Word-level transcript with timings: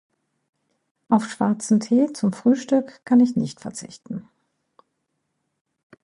Auf 1.09 1.29
schwarzen 1.29 1.79
Tee 1.79 2.11
zum 2.11 2.33
Frühstück 2.33 3.05
kann 3.05 3.19
ich 3.19 3.35
nicht 3.35 3.59
verzichten. 3.61 4.27